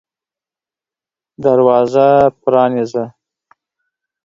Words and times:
دروازه 1.43 2.07
پرانیزه! 2.41 3.05